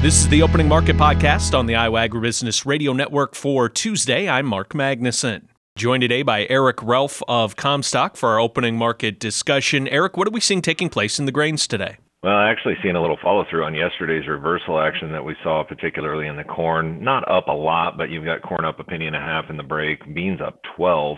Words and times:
This 0.00 0.20
is 0.20 0.28
the 0.28 0.42
Opening 0.42 0.68
Market 0.68 0.94
Podcast 0.94 1.58
on 1.58 1.66
the 1.66 1.74
Iowa 1.74 2.08
Agribusiness 2.08 2.64
Radio 2.64 2.92
Network 2.92 3.34
for 3.34 3.68
Tuesday. 3.68 4.28
I'm 4.28 4.46
Mark 4.46 4.72
Magnuson. 4.72 5.48
Joined 5.76 6.02
today 6.02 6.22
by 6.22 6.46
Eric 6.48 6.80
Relph 6.84 7.20
of 7.26 7.56
Commstock 7.56 8.16
for 8.16 8.28
our 8.28 8.38
opening 8.38 8.76
market 8.76 9.18
discussion. 9.18 9.88
Eric, 9.88 10.16
what 10.16 10.28
are 10.28 10.30
we 10.30 10.38
seeing 10.40 10.62
taking 10.62 10.88
place 10.88 11.18
in 11.18 11.26
the 11.26 11.32
grains 11.32 11.66
today? 11.66 11.96
Well, 12.22 12.38
actually 12.38 12.74
seeing 12.80 12.94
a 12.94 13.00
little 13.00 13.18
follow 13.20 13.44
through 13.50 13.64
on 13.64 13.74
yesterday's 13.74 14.28
reversal 14.28 14.78
action 14.78 15.10
that 15.10 15.24
we 15.24 15.34
saw, 15.42 15.64
particularly 15.64 16.28
in 16.28 16.36
the 16.36 16.44
corn. 16.44 17.02
Not 17.02 17.28
up 17.28 17.48
a 17.48 17.52
lot, 17.52 17.98
but 17.98 18.08
you've 18.08 18.24
got 18.24 18.42
corn 18.42 18.64
up 18.64 18.78
a 18.78 18.84
penny 18.84 19.08
and 19.08 19.16
a 19.16 19.20
half 19.20 19.46
in 19.50 19.56
the 19.56 19.64
break, 19.64 20.14
beans 20.14 20.38
up 20.40 20.60
12, 20.76 21.16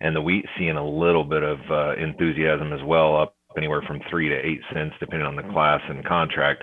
and 0.00 0.16
the 0.16 0.22
wheat 0.22 0.46
seeing 0.58 0.78
a 0.78 0.88
little 0.88 1.24
bit 1.24 1.42
of 1.42 1.58
uh, 1.70 1.96
enthusiasm 2.02 2.72
as 2.72 2.80
well, 2.86 3.14
up 3.14 3.36
anywhere 3.58 3.82
from 3.86 4.00
three 4.08 4.30
to 4.30 4.36
eight 4.36 4.62
cents, 4.72 4.94
depending 5.00 5.26
on 5.26 5.36
the 5.36 5.52
class 5.52 5.82
and 5.86 6.02
contract. 6.06 6.62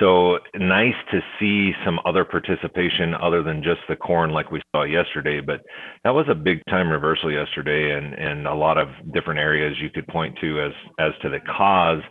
So 0.00 0.38
nice 0.54 0.94
to 1.10 1.20
see 1.38 1.72
some 1.84 2.00
other 2.06 2.24
participation 2.24 3.14
other 3.14 3.42
than 3.42 3.62
just 3.62 3.80
the 3.88 3.96
corn 3.96 4.30
like 4.30 4.50
we 4.50 4.62
saw 4.74 4.84
yesterday. 4.84 5.40
But 5.40 5.60
that 6.02 6.10
was 6.14 6.26
a 6.30 6.34
big 6.34 6.62
time 6.68 6.88
reversal 6.88 7.30
yesterday 7.30 7.96
and, 7.96 8.14
and 8.14 8.46
a 8.46 8.54
lot 8.54 8.78
of 8.78 8.88
different 9.12 9.38
areas 9.38 9.76
you 9.80 9.90
could 9.90 10.06
point 10.08 10.36
to 10.40 10.60
as 10.62 10.72
as 10.98 11.12
to 11.22 11.28
the 11.28 11.40
cause. 11.40 12.02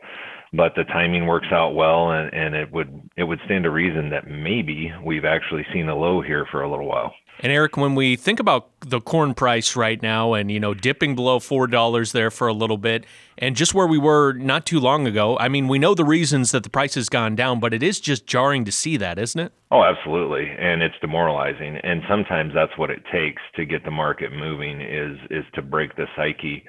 But 0.54 0.74
the 0.76 0.84
timing 0.84 1.28
works 1.28 1.48
out 1.52 1.76
well 1.76 2.12
and, 2.12 2.34
and 2.34 2.56
it 2.56 2.72
would 2.72 3.10
it 3.16 3.24
would 3.24 3.40
stand 3.46 3.64
to 3.64 3.70
reason 3.70 4.10
that 4.10 4.28
maybe 4.28 4.92
we've 5.04 5.26
actually 5.26 5.66
seen 5.74 5.88
a 5.88 5.96
low 5.96 6.22
here 6.22 6.46
for 6.52 6.62
a 6.62 6.70
little 6.70 6.88
while. 6.88 7.14
And 7.40 7.52
Eric, 7.52 7.76
when 7.76 7.96
we 7.96 8.16
think 8.18 8.40
about 8.40 8.70
the 8.82 9.02
corn 9.02 9.34
price 9.34 9.76
right 9.76 10.00
now 10.00 10.34
and, 10.34 10.52
you 10.52 10.60
know, 10.60 10.76
dipping 10.76 11.16
below 11.16 11.40
$4 11.40 12.12
there 12.12 12.30
for 12.30 12.48
a 12.48 12.54
little 12.54 12.78
bit 12.78 13.06
and 13.38 13.56
just 13.56 13.74
where 13.74 13.88
we 13.88 13.98
were 13.98 14.34
not 14.34 14.66
too 14.66 14.80
long 14.80 15.08
ago, 15.08 15.38
I 15.40 15.48
mean, 15.48 15.68
we 15.68 15.80
know 15.80 15.96
the 15.96 16.06
reasons 16.06 16.52
that 16.52 16.64
the 16.64 16.70
price 16.70 16.94
has 16.96 17.10
gone 17.10 17.36
down, 17.36 17.60
but 17.60 17.74
it 17.74 17.82
is 17.82 18.00
just 18.00 18.28
jarring 18.28 18.64
to 18.66 18.72
see 18.72 18.96
that, 18.98 19.18
isn't 19.18 19.40
it? 19.40 19.54
Oh, 19.72 19.84
absolutely. 19.84 20.52
And 20.60 20.84
it's 20.84 20.96
demoralizing. 21.02 21.78
And 21.78 22.04
sometimes 22.08 22.54
that's 22.54 22.78
what 22.78 22.92
it 22.92 23.02
takes 23.12 23.42
to 23.56 23.66
get 23.66 23.86
the 23.86 23.92
market 23.92 24.32
moving 24.32 24.82
is 24.82 25.18
is 25.32 25.46
to 25.56 25.62
break 25.64 25.96
the 25.96 26.06
psyche 26.16 26.64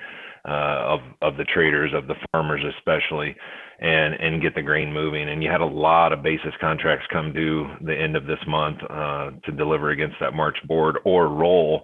uh, 0.48 0.96
of 0.98 1.00
of 1.20 1.36
the 1.36 1.44
traders, 1.44 1.92
of 1.94 2.06
the 2.06 2.14
farmers 2.30 2.62
especially 2.76 3.34
and 3.80 4.14
and 4.14 4.42
get 4.42 4.54
the 4.54 4.62
grain 4.62 4.92
moving. 4.92 5.28
And 5.28 5.42
you 5.42 5.50
had 5.50 5.60
a 5.60 5.66
lot 5.66 6.12
of 6.12 6.22
basis 6.22 6.54
contracts 6.60 7.06
come 7.12 7.32
due 7.32 7.66
the 7.80 7.94
end 7.94 8.16
of 8.16 8.26
this 8.26 8.38
month 8.46 8.78
uh, 8.88 9.30
to 9.44 9.52
deliver 9.52 9.90
against 9.90 10.16
that 10.20 10.34
March 10.34 10.56
board 10.66 10.98
or 11.04 11.28
roll. 11.28 11.82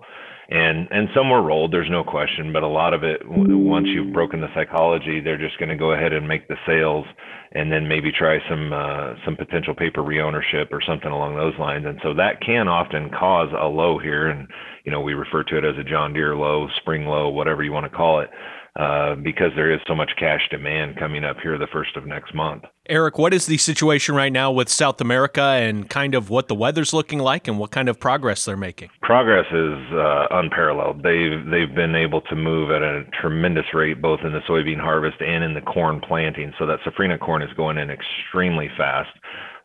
And 0.51 0.89
and 0.91 1.09
some 1.15 1.29
were 1.29 1.43
rolled, 1.43 1.75
there's 1.75 1.91
no 1.91 2.03
question, 2.03 2.55
but 2.55 2.63
a 2.63 2.69
lot 2.69 2.95
of 2.95 3.05
it, 3.05 3.21
once 3.27 3.87
you've 3.89 4.15
broken 4.15 4.41
the 4.41 4.49
psychology, 4.55 5.21
they're 5.21 5.37
just 5.37 5.59
going 5.59 5.69
to 5.69 5.77
go 5.77 5.93
ahead 5.93 6.15
and 6.15 6.27
make 6.27 6.49
the 6.49 6.57
sales, 6.67 7.05
and 7.53 7.71
then 7.71 7.87
maybe 7.87 8.11
try 8.11 8.39
some 8.49 8.73
uh, 8.73 9.13
some 9.27 9.37
potential 9.37 9.75
paper 9.75 10.03
reownership 10.03 10.73
or 10.73 10.81
something 10.81 11.11
along 11.11 11.37
those 11.37 11.53
lines. 11.59 11.85
And 11.85 12.01
so 12.03 12.15
that 12.15 12.41
can 12.41 12.67
often 12.67 13.11
cause 13.11 13.51
a 13.53 13.67
low 13.67 13.99
here, 13.99 14.29
and 14.29 14.49
you 14.85 14.93
know 14.93 15.03
we 15.03 15.13
refer 15.13 15.45
to 15.45 15.59
it 15.59 15.67
as 15.67 15.77
a 15.79 15.85
John 15.85 16.15
Deere 16.15 16.35
low, 16.35 16.67
spring 16.81 17.05
low, 17.05 17.29
whatever 17.29 17.63
you 17.63 17.73
want 17.73 17.85
to 17.85 17.95
call 17.95 18.21
it. 18.21 18.31
Uh, 18.79 19.17
because 19.17 19.51
there 19.57 19.73
is 19.73 19.81
so 19.89 19.95
much 19.95 20.13
cash 20.17 20.43
demand 20.53 20.97
coming 20.97 21.25
up 21.25 21.37
here 21.43 21.59
the 21.59 21.67
first 21.67 21.97
of 21.97 22.07
next 22.07 22.33
month. 22.33 22.63
Eric, 22.89 23.19
what 23.19 23.35
is 23.35 23.47
the 23.47 23.59
situation 23.59 24.15
right 24.15 24.33
now 24.33 24.53
with 24.53 24.69
South 24.69 25.01
America 25.01 25.43
and 25.43 25.91
kind 25.91 26.15
of 26.15 26.31
what 26.31 26.47
the 26.47 26.55
weather's 26.55 26.93
looking 26.93 27.19
like 27.19 27.49
and 27.49 27.59
what 27.59 27.73
kind 27.73 27.89
of 27.89 27.99
progress 27.99 28.45
they're 28.45 28.57
making? 28.57 28.89
Progress 29.03 29.47
is 29.51 29.93
uh, 29.93 30.29
unparalleled. 30.31 31.03
They've 31.03 31.45
they've 31.51 31.75
been 31.75 31.97
able 31.97 32.21
to 32.21 32.37
move 32.37 32.71
at 32.71 32.83
a 32.83 33.03
tremendous 33.21 33.67
rate 33.75 34.01
both 34.01 34.21
in 34.23 34.31
the 34.31 34.43
soybean 34.49 34.79
harvest 34.79 35.21
and 35.21 35.43
in 35.43 35.55
the 35.55 35.61
corn 35.61 36.01
planting. 36.01 36.53
So 36.57 36.65
that 36.67 36.79
safrinha 36.87 37.19
corn 37.19 37.43
is 37.43 37.53
going 37.57 37.79
in 37.79 37.91
extremely 37.91 38.71
fast. 38.77 39.11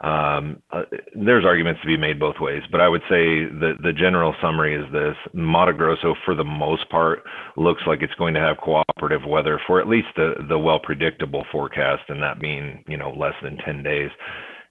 Um, 0.03 0.61
uh, 0.71 0.81
there's 1.15 1.45
arguments 1.45 1.79
to 1.81 1.87
be 1.87 1.95
made 1.95 2.19
both 2.19 2.35
ways, 2.41 2.61
but 2.69 2.81
I 2.81 2.89
would 2.89 3.03
say 3.03 3.47
the 3.47 3.75
the 3.81 3.93
general 3.93 4.35
summary 4.41 4.75
is 4.75 4.91
this: 4.91 5.15
Mato 5.33 5.71
Grosso, 5.71 6.13
for 6.25 6.35
the 6.35 6.43
most 6.43 6.89
part, 6.89 7.23
looks 7.55 7.83
like 7.87 8.01
it's 8.01 8.13
going 8.15 8.33
to 8.33 8.41
have 8.41 8.57
cooperative 8.57 9.21
weather 9.25 9.61
for 9.65 9.79
at 9.79 9.87
least 9.87 10.07
the 10.17 10.33
the 10.49 10.59
well 10.59 10.79
predictable 10.79 11.45
forecast, 11.53 12.03
and 12.09 12.21
that 12.21 12.41
being 12.41 12.83
you 12.85 12.97
know 12.97 13.11
less 13.11 13.35
than 13.41 13.55
10 13.57 13.81
days. 13.81 14.09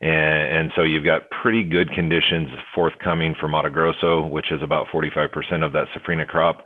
And, 0.03 0.59
and 0.59 0.73
so 0.77 0.83
you've 0.83 1.05
got 1.05 1.31
pretty 1.31 1.63
good 1.63 1.91
conditions 1.93 2.49
forthcoming 2.75 3.35
for 3.41 3.49
Mato 3.49 3.71
Grosso, 3.71 4.27
which 4.27 4.51
is 4.51 4.61
about 4.61 4.89
45% 4.93 5.65
of 5.65 5.73
that 5.73 5.87
safrinha 5.97 6.27
crop 6.27 6.65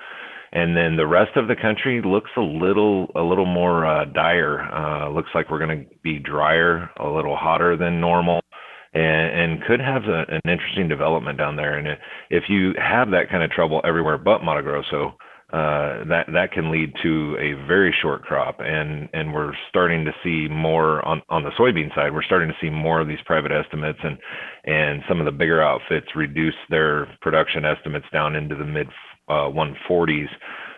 and 0.53 0.77
then 0.77 0.97
the 0.97 1.07
rest 1.07 1.37
of 1.37 1.49
the 1.49 1.57
country 1.57 2.01
looks 2.03 2.31
a 2.37 2.41
little 2.41 3.09
a 3.15 3.21
little 3.21 3.47
more 3.47 3.85
uh, 3.85 4.05
dire. 4.07 4.63
Uh, 4.63 5.11
looks 5.11 5.29
like 5.35 5.51
we're 5.51 5.59
going 5.59 5.85
to 5.85 5.97
be 6.03 6.19
drier, 6.19 6.89
a 6.99 7.07
little 7.07 7.37
hotter 7.37 7.77
than 7.77 8.01
normal, 8.01 8.41
and, 8.97 9.53
and 9.53 9.65
could 9.65 9.81
have 9.81 10.05
a, 10.05 10.25
an 10.29 10.41
interesting 10.49 10.89
development 10.89 11.37
down 11.37 11.57
there. 11.57 11.77
And 11.77 11.99
if 12.31 12.45
you 12.49 12.73
have 12.79 13.11
that 13.11 13.29
kind 13.31 13.43
of 13.43 13.51
trouble 13.51 13.81
everywhere 13.85 14.17
but 14.17 14.43
Mato 14.43 14.63
Grosso, 14.63 15.15
uh, 15.53 16.03
that 16.09 16.27
that 16.33 16.51
can 16.51 16.73
lead 16.73 16.93
to 17.03 17.37
a 17.39 17.53
very 17.69 17.95
short 18.03 18.23
crop. 18.23 18.57
And 18.59 19.09
and 19.13 19.33
we're 19.33 19.53
starting 19.69 20.05
to 20.07 20.13
see 20.25 20.49
more 20.51 21.07
on 21.07 21.23
on 21.29 21.45
the 21.45 21.51
soybean 21.51 21.95
side. 21.95 22.13
We're 22.13 22.25
starting 22.25 22.49
to 22.49 22.57
see 22.61 22.71
more 22.71 23.01
of 23.01 23.07
these 23.07 23.21
private 23.27 23.53
estimates 23.53 23.99
and 24.03 24.19
and 24.65 25.03
some 25.09 25.21
of 25.21 25.27
the 25.27 25.33
bigger 25.33 25.63
outfits 25.63 26.07
reduce 26.17 26.57
their 26.71 27.07
production 27.21 27.65
estimates 27.65 28.07
down 28.13 28.35
into 28.35 28.57
the 28.57 28.65
mid 28.65 28.89
uh, 29.29 29.51
140s 29.51 30.29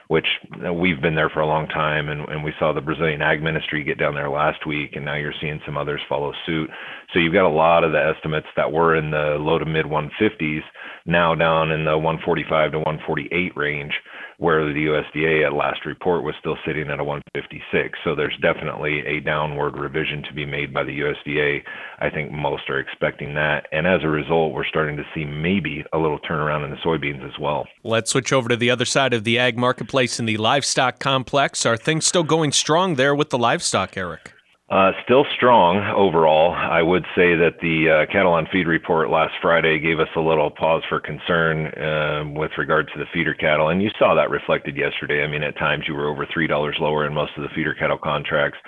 which 0.08 0.26
we've 0.74 1.00
been 1.00 1.14
there 1.14 1.28
for 1.28 1.40
a 1.40 1.46
long 1.46 1.68
time 1.68 2.08
and, 2.08 2.26
and 2.28 2.42
we 2.42 2.52
saw 2.58 2.72
the 2.72 2.80
Brazilian 2.80 3.22
Ag 3.22 3.42
Ministry 3.42 3.84
get 3.84 3.98
down 3.98 4.14
there 4.14 4.30
last 4.30 4.66
week 4.66 4.96
and 4.96 5.04
now 5.04 5.14
you're 5.14 5.34
seeing 5.40 5.60
some 5.64 5.76
others 5.76 6.00
follow 6.08 6.32
suit. 6.46 6.70
So 7.12 7.18
you've 7.18 7.34
got 7.34 7.46
a 7.46 7.48
lot 7.48 7.84
of 7.84 7.92
the 7.92 8.14
estimates 8.16 8.46
that 8.56 8.72
were 8.72 8.96
in 8.96 9.10
the 9.10 9.36
low 9.38 9.58
to 9.58 9.66
mid 9.66 9.84
150s 9.84 10.62
now 11.04 11.34
down 11.34 11.70
in 11.70 11.84
the 11.84 11.96
145 11.96 12.72
to 12.72 12.78
148 12.78 13.56
range 13.56 13.92
where 14.38 14.72
the 14.72 14.86
USDA 14.86 15.44
at 15.44 15.52
last 15.52 15.84
report 15.84 16.22
was 16.22 16.34
still 16.38 16.56
sitting 16.64 16.90
at 16.90 17.00
a 17.00 17.04
156. 17.04 17.98
So 18.04 18.14
there's 18.14 18.36
definitely 18.40 19.04
a 19.04 19.20
downward 19.20 19.76
revision 19.76 20.22
to 20.28 20.32
be 20.32 20.46
made 20.46 20.72
by 20.72 20.84
the 20.84 21.00
USDA. 21.00 21.62
I 21.98 22.08
think 22.08 22.30
most 22.30 22.70
are 22.70 22.78
expecting 22.78 23.34
that. 23.34 23.66
And 23.72 23.86
as 23.86 24.04
a 24.04 24.08
result, 24.08 24.52
we're 24.52 24.64
starting 24.64 24.96
to 24.96 25.04
see 25.12 25.24
maybe 25.24 25.84
a 25.92 25.98
little 25.98 26.20
turnaround 26.20 26.64
in 26.64 26.70
the 26.70 26.76
soybeans 26.76 27.26
as 27.26 27.36
well. 27.40 27.66
Let's 27.82 28.12
switch 28.12 28.32
over 28.32 28.48
to 28.48 28.56
the 28.56 28.70
other 28.70 28.84
side 28.84 29.12
of 29.12 29.24
the 29.24 29.40
ag 29.40 29.58
marketplace 29.58 30.20
in 30.20 30.26
the 30.26 30.36
livestock 30.36 31.00
complex. 31.00 31.66
Are 31.66 31.76
things 31.76 32.06
still 32.06 32.24
going 32.24 32.52
strong 32.52 32.94
there 32.94 33.16
with 33.16 33.30
the 33.30 33.38
livestock, 33.38 33.96
Eric? 33.96 34.34
Uh, 34.70 34.92
still 35.02 35.24
strong 35.34 35.78
overall. 35.96 36.52
I 36.52 36.82
would 36.82 37.04
say 37.16 37.34
that 37.36 37.56
the 37.62 37.88
uh, 37.88 38.12
cattle 38.12 38.34
on 38.34 38.46
feed 38.52 38.66
report 38.66 39.08
last 39.08 39.32
Friday 39.40 39.78
gave 39.78 39.98
us 39.98 40.08
a 40.14 40.20
little 40.20 40.50
pause 40.50 40.82
for 40.90 41.00
concern 41.00 41.68
uh, 41.68 42.28
with 42.38 42.50
regard 42.58 42.90
to 42.92 42.98
the 42.98 43.06
feeder 43.10 43.32
cattle, 43.32 43.70
and 43.70 43.82
you 43.82 43.88
saw 43.98 44.14
that 44.14 44.28
reflected 44.28 44.76
yesterday. 44.76 45.24
I 45.24 45.26
mean, 45.26 45.42
at 45.42 45.56
times 45.56 45.84
you 45.88 45.94
were 45.94 46.08
over 46.08 46.26
three 46.30 46.46
dollars 46.46 46.76
lower 46.80 47.06
in 47.06 47.14
most 47.14 47.32
of 47.38 47.44
the 47.44 47.48
feeder 47.54 47.72
cattle 47.72 47.96
contracts, 47.96 48.58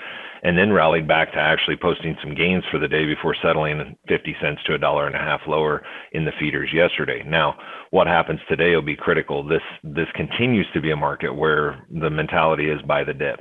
and 0.42 0.56
then 0.56 0.72
rallied 0.72 1.06
back 1.06 1.32
to 1.32 1.38
actually 1.38 1.76
posting 1.76 2.16
some 2.22 2.34
gains 2.34 2.64
for 2.70 2.78
the 2.78 2.88
day 2.88 3.04
before 3.04 3.36
settling 3.42 3.96
50 4.08 4.36
cents 4.40 4.60
to 4.66 4.74
a 4.74 4.78
dollar 4.78 5.06
and 5.06 5.14
a 5.14 5.18
half 5.18 5.40
lower 5.46 5.82
in 6.12 6.24
the 6.24 6.32
feeders 6.38 6.70
yesterday. 6.72 7.22
Now, 7.26 7.56
what 7.90 8.06
happens 8.06 8.40
today 8.48 8.74
will 8.74 8.82
be 8.82 8.96
critical. 8.96 9.46
This 9.46 9.62
this 9.82 10.06
continues 10.14 10.66
to 10.74 10.80
be 10.80 10.92
a 10.92 10.96
market 10.96 11.34
where 11.34 11.84
the 11.90 12.10
mentality 12.10 12.70
is 12.70 12.80
buy 12.82 13.04
the 13.04 13.14
dip. 13.14 13.40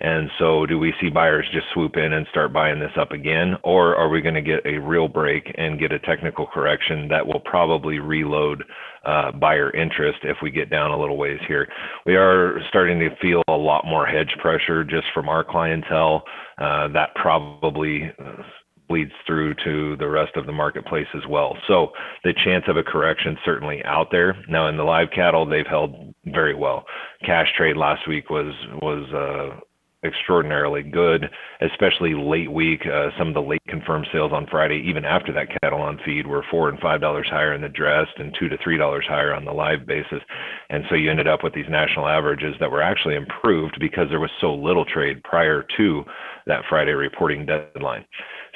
And 0.00 0.30
so, 0.38 0.66
do 0.66 0.78
we 0.78 0.94
see 1.00 1.10
buyers 1.10 1.46
just 1.52 1.66
swoop 1.74 1.96
in 1.96 2.12
and 2.12 2.26
start 2.30 2.52
buying 2.52 2.78
this 2.78 2.96
up 2.98 3.10
again? 3.10 3.56
Or 3.64 3.96
are 3.96 4.08
we 4.08 4.22
going 4.22 4.36
to 4.36 4.42
get 4.42 4.64
a 4.64 4.78
real 4.78 5.08
break 5.08 5.52
and 5.58 5.80
get 5.80 5.90
a 5.90 5.98
technical 5.98 6.46
correction 6.46 7.08
that 7.08 7.26
will 7.26 7.40
probably 7.40 7.98
reload 7.98 8.62
uh, 9.04 9.32
buyer 9.32 9.74
interest 9.74 10.18
if 10.22 10.38
we 10.42 10.50
get 10.50 10.70
down 10.70 10.90
a 10.90 10.98
little 10.98 11.16
ways 11.16 11.40
here? 11.46 11.68
We 12.06 12.16
are 12.16 12.60
starting 12.68 12.98
to 13.00 13.10
feel 13.20 13.42
a 13.48 13.52
lot 13.52 13.84
more 13.84 14.06
hedge 14.06 14.34
pressure 14.40 14.84
just 14.84 15.06
from 15.14 15.28
our 15.28 15.44
clientele. 15.44 16.22
Uh, 16.58 16.88
that 16.88 17.14
probably 17.14 18.12
uh, 18.18 18.42
bleeds 18.88 19.12
through 19.26 19.54
to 19.64 19.96
the 19.98 20.08
rest 20.08 20.34
of 20.36 20.46
the 20.46 20.52
marketplace 20.52 21.06
as 21.14 21.22
well. 21.28 21.56
So 21.66 21.88
the 22.24 22.32
chance 22.44 22.64
of 22.68 22.76
a 22.76 22.82
correction 22.82 23.36
certainly 23.44 23.82
out 23.84 24.08
there. 24.10 24.36
Now 24.48 24.68
in 24.68 24.76
the 24.76 24.82
live 24.82 25.08
cattle, 25.14 25.46
they've 25.46 25.66
held 25.66 26.14
very 26.26 26.54
well. 26.54 26.84
Cash 27.24 27.48
trade 27.56 27.76
last 27.76 28.08
week 28.08 28.30
was 28.30 28.54
was 28.80 29.04
uh, 29.12 29.60
extraordinarily 30.04 30.82
good, 30.82 31.28
especially 31.60 32.14
late 32.14 32.50
week. 32.50 32.82
Uh, 32.86 33.08
some 33.18 33.28
of 33.28 33.34
the 33.34 33.42
late 33.42 33.62
confirmed 33.68 34.06
sales 34.12 34.32
on 34.32 34.46
Friday, 34.46 34.82
even 34.86 35.04
after 35.04 35.32
that 35.32 35.48
cattle 35.60 35.80
on 35.80 35.98
feed, 36.04 36.26
were 36.26 36.44
four 36.50 36.68
and 36.68 36.78
five 36.78 37.00
dollars 37.00 37.26
higher 37.28 37.54
in 37.54 37.60
the 37.60 37.68
dressed 37.68 38.18
and 38.18 38.34
two 38.38 38.48
to 38.48 38.56
three 38.62 38.76
dollars 38.76 39.04
higher 39.08 39.34
on 39.34 39.44
the 39.44 39.52
live 39.52 39.86
basis. 39.86 40.22
And 40.70 40.84
so 40.88 40.94
you 40.94 41.10
ended 41.10 41.28
up 41.28 41.42
with 41.42 41.54
these 41.54 41.68
national 41.68 42.06
averages 42.08 42.54
that 42.60 42.70
were 42.70 42.82
actually 42.82 43.16
improved 43.16 43.76
because 43.80 44.08
there 44.08 44.20
was 44.20 44.30
so 44.40 44.54
little 44.54 44.84
trade 44.84 45.22
prior 45.24 45.64
to 45.76 46.04
that 46.46 46.62
Friday 46.68 46.92
reporting 46.92 47.46
deadline. 47.46 48.04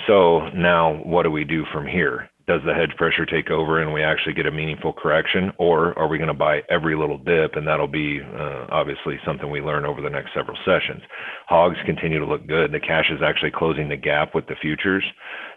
So 0.07 0.49
now 0.51 0.95
what 1.05 1.25
do 1.25 1.31
we 1.31 1.45
do 1.45 1.65
from 1.73 1.87
here? 1.87 2.29
Does 2.47 2.61
the 2.67 2.75
hedge 2.75 2.97
pressure 2.97 3.25
take 3.25 3.51
over 3.51 3.81
and 3.81 3.93
we 3.93 4.03
actually 4.03 4.35
get 4.35 4.47
a 4.47 4.51
meaningful 4.51 4.93
correction, 4.93 5.53
or 5.59 5.97
are 5.99 6.09
we 6.09 6.19
going 6.19 6.29
to 6.29 6.35
buy 6.35 6.61
every 6.71 6.97
little 6.97 7.19
dip? 7.19 7.55
And 7.55 7.67
that'll 7.67 7.87
be 7.89 8.21
uh, 8.21 8.67
obviously 8.71 9.19
something 9.25 9.51
we 9.51 9.61
learn 9.61 9.85
over 9.85 10.01
the 10.01 10.11
next 10.11 10.35
several 10.35 10.57
sessions. 10.65 11.03
Hogs 11.47 11.77
continue 11.87 12.19
to 12.19 12.27
look 12.27 12.47
good. 12.47 12.73
The 12.73 12.81
cash 12.81 13.11
is 13.11 13.21
actually 13.25 13.53
closing 13.55 13.89
the 13.89 13.97
gap 13.97 14.35
with 14.35 14.47
the 14.47 14.57
futures, 14.61 15.05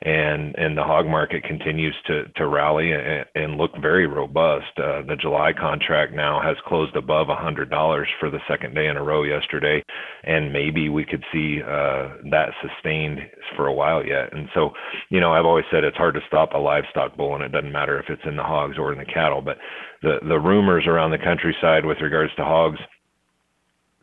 and 0.01 0.55
and 0.57 0.77
the 0.77 0.83
hog 0.83 1.07
market 1.07 1.43
continues 1.43 1.95
to 2.07 2.25
to 2.35 2.47
rally 2.47 2.91
and, 2.91 3.25
and 3.35 3.57
look 3.57 3.71
very 3.81 4.07
robust. 4.07 4.77
Uh, 4.77 5.01
the 5.07 5.15
July 5.19 5.53
contract 5.53 6.13
now 6.13 6.41
has 6.41 6.57
closed 6.67 6.95
above 6.95 7.27
$100 7.27 8.05
for 8.19 8.29
the 8.29 8.39
second 8.47 8.75
day 8.75 8.87
in 8.87 8.97
a 8.97 9.03
row 9.03 9.23
yesterday, 9.23 9.83
and 10.23 10.51
maybe 10.51 10.89
we 10.89 11.05
could 11.05 11.23
see 11.31 11.61
uh, 11.61 12.09
that 12.29 12.49
sustained 12.61 13.19
for 13.55 13.67
a 13.67 13.73
while 13.73 14.05
yet. 14.05 14.33
And 14.33 14.49
so, 14.53 14.71
you 15.09 15.19
know, 15.19 15.33
I've 15.33 15.45
always 15.45 15.65
said 15.71 15.83
it's 15.83 15.97
hard 15.97 16.15
to 16.15 16.21
stop 16.27 16.53
a 16.53 16.57
livestock 16.75 17.15
bull, 17.15 17.35
and 17.35 17.43
it 17.43 17.51
doesn't 17.51 17.71
matter 17.71 17.99
if 17.99 18.05
it's 18.09 18.21
in 18.25 18.35
the 18.35 18.43
hogs 18.43 18.77
or 18.77 18.91
in 18.91 18.99
the 18.99 19.05
cattle. 19.05 19.41
But 19.41 19.57
the 20.01 20.17
the 20.27 20.39
rumors 20.39 20.85
around 20.87 21.11
the 21.11 21.17
countryside 21.17 21.85
with 21.85 22.01
regards 22.01 22.33
to 22.35 22.43
hogs, 22.43 22.79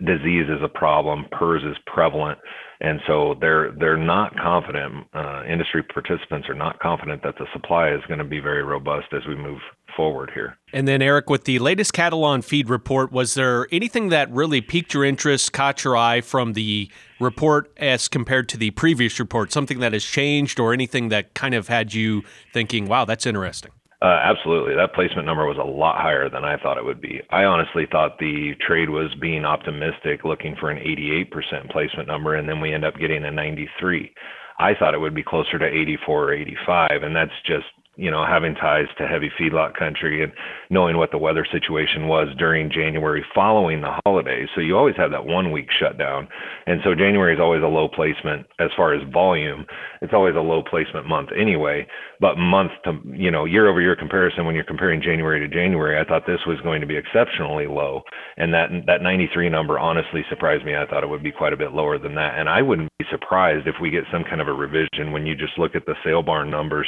disease 0.05 0.47
is 0.49 0.63
a 0.63 0.69
problem, 0.69 1.27
PRRS 1.33 1.71
is 1.71 1.77
prevalent, 1.87 2.39
and 2.81 3.01
so 3.07 3.37
they're 3.41 3.73
they're 3.73 3.97
not 3.97 4.37
confident. 4.37 5.07
Uh, 5.15 5.43
industry 5.49 5.83
participants 5.83 6.49
are 6.49 6.55
not 6.55 6.79
confident 6.81 7.23
that 7.23 7.37
the 7.39 7.47
supply 7.53 7.91
is 7.91 8.01
going 8.09 8.19
to 8.19 8.25
be 8.25 8.41
very 8.41 8.63
robust 8.63 9.07
as 9.13 9.23
we 9.27 9.37
move 9.37 9.61
forward 9.97 10.31
here. 10.33 10.57
And 10.73 10.89
then, 10.89 11.03
Eric, 11.03 11.29
with 11.29 11.45
the 11.45 11.59
latest 11.59 11.93
cattle 11.93 12.25
on 12.25 12.43
feed 12.43 12.69
report, 12.69 13.13
was 13.13 13.35
there 13.35 13.67
anything 13.71 14.09
that 14.09 14.31
really 14.31 14.61
piqued 14.61 14.95
your 14.95 15.05
interest, 15.05 15.53
caught 15.53 15.85
your 15.85 15.97
eye 15.97 16.21
from 16.23 16.55
the 16.55 16.91
report 17.21 17.73
as 17.77 18.09
compared 18.09 18.49
to 18.51 18.57
the 18.57 18.71
previous 18.71 19.21
report? 19.21 19.53
Something 19.53 19.81
that 19.81 19.93
has 19.93 20.05
changed, 20.05 20.59
or 20.59 20.73
anything 20.73 21.09
that 21.11 21.35
kind 21.35 21.55
of 21.55 21.69
had 21.69 21.95
you 21.95 22.23
thinking, 22.53 22.87
"Wow, 22.87 23.05
that's 23.05 23.27
interesting." 23.27 23.73
Uh, 24.03 24.19
absolutely. 24.25 24.75
That 24.75 24.95
placement 24.95 25.27
number 25.27 25.47
was 25.47 25.59
a 25.59 25.65
lot 25.65 26.01
higher 26.01 26.29
than 26.29 26.45
I 26.45 26.57
thought 26.57 26.77
it 26.77 26.85
would 26.85 27.01
be. 27.01 27.21
I 27.31 27.45
honestly 27.45 27.87
thought 27.91 28.19
the 28.19 28.51
trade 28.67 28.91
was 28.91 29.15
being 29.21 29.45
optimistic, 29.45 30.25
looking 30.25 30.57
for 30.59 30.71
an 30.71 30.79
88% 30.83 31.71
placement 31.71 32.09
number, 32.09 32.35
and 32.35 32.49
then 32.49 32.61
we 32.61 32.75
end 32.75 32.85
up 32.85 32.97
getting 32.99 33.25
a 33.25 33.31
93. 33.31 34.13
I 34.59 34.75
thought 34.75 34.95
it 34.95 35.01
would 35.01 35.15
be 35.15 35.23
closer 35.23 35.57
to 35.57 35.67
84 35.67 36.25
or 36.25 36.35
85, 36.35 36.91
and 37.05 37.15
that's 37.15 37.31
just 37.47 37.67
you 37.97 38.11
know, 38.11 38.25
having 38.25 38.55
ties 38.55 38.87
to 38.97 39.07
heavy 39.07 39.31
feedlot 39.39 39.77
country 39.77 40.23
and 40.23 40.33
knowing 40.71 40.97
what 40.97 41.11
the 41.11 41.19
weather 41.19 41.47
situation 41.51 42.09
was 42.09 42.29
during 42.39 42.71
January 42.71 43.23
following 43.35 43.83
the 43.83 44.01
holidays. 44.07 44.49
So 44.55 44.63
you 44.63 44.79
always 44.79 44.97
have 44.97 45.11
that 45.11 45.27
one 45.27 45.53
week 45.53 45.69
shutdown. 45.79 46.27
And 46.67 46.81
so 46.85 46.95
January 46.95 47.35
is 47.35 47.41
always 47.41 47.63
a 47.63 47.67
low 47.67 47.89
placement 47.89 48.47
as 48.59 48.71
far 48.77 48.95
as 48.95 49.03
volume. 49.13 49.67
It's 50.01 50.15
always 50.15 50.35
a 50.37 50.41
low 50.41 50.63
placement 50.63 51.07
month 51.07 51.31
anyway. 51.39 51.87
But 52.19 52.39
month 52.39 52.71
to, 52.85 52.99
you 53.13 53.31
know, 53.31 53.45
year 53.45 53.69
over 53.69 53.81
year 53.81 53.97
comparison, 53.97 54.47
when 54.47 54.55
you're 54.55 54.65
comparing 54.65 55.03
January 55.03 55.41
to 55.41 55.55
January, 55.55 56.01
I 56.01 56.05
thought 56.05 56.23
this 56.27 56.47
was 56.47 56.61
going 56.63 56.81
to 56.81 56.87
be 56.87 56.97
exceptionally 56.97 57.67
low. 57.67 58.03
And 58.39 58.55
that, 58.55 58.71
that 58.87 59.03
93 59.03 59.51
number 59.51 59.79
honestly 59.79 60.25
surprised 60.31 60.65
me. 60.65 60.77
I 60.77 60.87
thought 60.87 61.05
it 61.05 61.09
would 61.09 61.23
be 61.23 61.33
quite 61.33 61.53
a 61.53 61.59
bit 61.59 61.73
lower 61.73 61.99
than 61.99 62.15
that. 62.15 62.39
And 62.39 62.49
I 62.49 62.63
wouldn't 62.63 62.89
be 62.99 63.05
surprised 63.11 63.67
if 63.67 63.75
we 63.83 63.91
get 63.91 64.05
some 64.11 64.25
kind 64.25 64.41
of 64.41 64.49
a 64.49 64.53
revision 64.53 65.13
when 65.13 65.27
you 65.27 65.35
just 65.35 65.59
look 65.59 65.75
at 65.75 65.85
the 65.85 65.95
sale 66.05 66.23
barn 66.23 66.49
numbers 66.49 66.87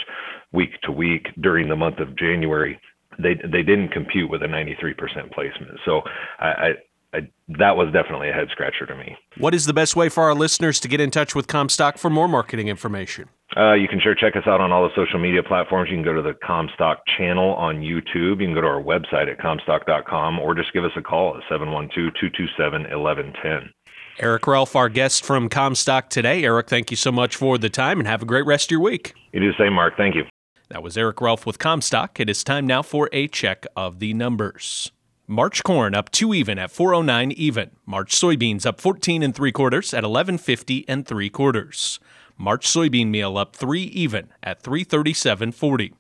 week 0.55 0.81
to 0.83 0.93
week 0.93 1.29
during 1.41 1.69
the 1.69 1.77
month 1.77 1.99
of 1.99 2.17
January, 2.17 2.81
they 3.19 3.35
they 3.35 3.63
didn't 3.63 3.91
compute 3.91 4.31
with 4.31 4.43
a 4.43 4.47
93% 4.47 5.33
placement. 5.33 5.79
So 5.85 6.03
I, 6.39 6.47
I, 6.47 6.73
I, 7.15 7.21
that 7.59 7.77
was 7.77 7.93
definitely 7.93 8.29
a 8.29 8.33
head 8.33 8.49
scratcher 8.51 8.87
to 8.87 8.97
me. 8.97 9.17
What 9.39 9.55
is 9.55 9.67
the 9.67 9.73
best 9.73 9.95
way 9.95 10.09
for 10.09 10.25
our 10.25 10.35
listeners 10.35 10.81
to 10.81 10.89
get 10.89 11.01
in 11.01 11.11
touch 11.11 11.35
with 11.35 11.47
Commstock 11.47 11.99
for 11.99 12.11
more 12.11 12.29
marketing 12.29 12.69
information? 12.69 13.29
Uh, 13.57 13.75
you 13.75 13.87
can 13.87 14.01
sure 14.01 14.17
check 14.17 14.35
us 14.35 14.43
out 14.47 14.61
on 14.61 14.73
all 14.73 14.83
the 14.83 14.95
social 14.97 15.21
media 15.21 15.43
platforms. 15.43 15.91
You 15.91 15.97
can 15.97 16.05
go 16.05 16.15
to 16.15 16.23
the 16.23 16.33
Commstock 16.33 16.97
channel 17.17 17.55
on 17.55 17.77
YouTube. 17.77 18.41
You 18.41 18.47
can 18.47 18.55
go 18.55 18.63
to 18.63 18.67
our 18.67 18.83
website 18.83 19.31
at 19.31 19.39
commstock.com 19.39 20.41
or 20.41 20.55
just 20.55 20.73
give 20.73 20.85
us 20.85 20.91
a 20.97 21.03
call 21.03 21.37
at 21.37 21.43
712 21.49 22.15
227 22.15 22.83
1110. 22.83 23.71
Eric 24.19 24.47
Relph, 24.47 24.77
our 24.77 24.89
guest 24.89 25.25
from 25.25 25.49
Commstock 25.49 26.09
today. 26.09 26.45
Eric, 26.45 26.69
thank 26.69 26.91
you 26.91 26.97
so 26.97 27.11
much 27.11 27.35
for 27.37 27.59
the 27.59 27.69
time 27.69 27.99
and 27.99 28.09
have 28.09 28.23
a 28.23 28.27
great 28.27 28.47
rest 28.47 28.69
of 28.69 28.71
your 28.73 28.81
week. 28.81 29.15
You 29.33 29.41
do 29.41 29.49
the 29.49 29.59
same, 29.59 29.73
Mark. 29.73 29.97
Thank 29.97 30.15
you. 30.15 30.25
That 30.69 30.83
was 30.83 30.97
Eric 30.97 31.21
Relph 31.21 31.45
with 31.45 31.59
Commstock. 31.59 32.19
It 32.19 32.31
is 32.31 32.43
time 32.43 32.67
now 32.67 32.83
for 32.83 33.11
a 33.13 33.29
check 33.29 33.67
of 33.77 33.99
the 33.99 34.15
numbers. 34.15 34.91
March 35.27 35.63
corn 35.63 35.95
up 35.95 36.11
two 36.11 36.33
even 36.33 36.59
at 36.59 36.71
409 36.71 37.33
even. 37.33 37.71
March 37.85 38.15
soybeans 38.15 38.65
up 38.65 38.81
14 38.81 39.23
and 39.23 39.35
three 39.35 39.53
quarters 39.53 39.93
at 39.93 40.05
1150 40.05 40.87
and 40.89 41.07
three 41.07 41.29
quarters. 41.29 42.01
March 42.39 42.67
soybean 42.67 43.09
meal 43.09 43.37
up 43.37 43.55
three 43.55 43.83
even 43.85 44.29
at 44.43 44.63
337.40. 44.63 45.93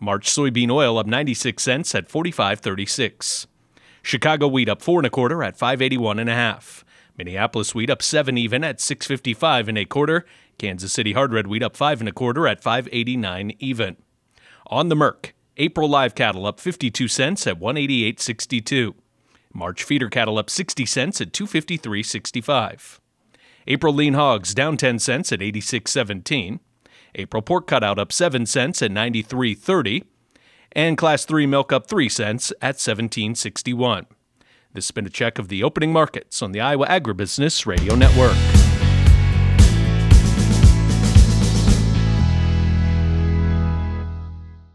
March 0.00 0.28
soybean 0.28 0.70
oil 0.70 0.98
up 0.98 1.06
96 1.06 1.62
cents 1.62 1.94
at 1.94 2.08
45.36. 2.08 3.46
Chicago 4.02 4.48
wheat 4.48 4.68
up 4.68 4.82
four 4.82 4.98
and 4.98 5.06
a 5.06 5.10
quarter 5.10 5.42
at 5.42 5.56
581 5.56 6.18
and 6.18 6.30
a 6.30 6.34
half. 6.34 6.84
Minneapolis 7.20 7.74
wheat 7.74 7.90
up 7.90 8.00
seven 8.00 8.38
even 8.38 8.64
at 8.64 8.80
655 8.80 9.68
and 9.68 9.76
a 9.76 9.84
quarter. 9.84 10.24
Kansas 10.56 10.90
City 10.90 11.12
hard 11.12 11.34
red 11.34 11.46
wheat 11.46 11.62
up 11.62 11.76
five 11.76 12.00
and 12.00 12.08
a 12.08 12.12
quarter 12.12 12.48
at 12.48 12.62
589 12.62 13.52
even. 13.58 13.96
On 14.68 14.88
the 14.88 14.96
Merc, 14.96 15.34
April 15.58 15.86
live 15.86 16.14
cattle 16.14 16.46
up 16.46 16.58
52 16.58 17.08
cents 17.08 17.46
at 17.46 17.60
188.62. 17.60 18.94
March 19.52 19.82
feeder 19.82 20.08
cattle 20.08 20.38
up 20.38 20.48
60 20.48 20.86
cents 20.86 21.20
at 21.20 21.32
253.65. 21.32 23.00
April 23.66 23.92
lean 23.92 24.14
hogs 24.14 24.54
down 24.54 24.78
10 24.78 24.98
cents 24.98 25.30
at 25.30 25.40
86.17. 25.40 26.58
April 27.16 27.42
pork 27.42 27.66
cutout 27.66 27.98
up 27.98 28.12
7 28.12 28.46
cents 28.46 28.80
at 28.80 28.90
93.30. 28.90 30.04
And 30.72 30.96
class 30.96 31.26
3 31.26 31.44
milk 31.44 31.70
up 31.70 31.86
3 31.86 32.08
cents 32.08 32.50
at 32.62 32.76
17.61. 32.76 34.06
This 34.72 34.86
has 34.86 34.92
been 34.92 35.06
a 35.06 35.10
check 35.10 35.38
of 35.40 35.48
the 35.48 35.64
opening 35.64 35.92
markets 35.92 36.42
on 36.42 36.52
the 36.52 36.60
Iowa 36.60 36.86
Agribusiness 36.86 37.66
Radio 37.66 37.96
Network. 37.96 38.59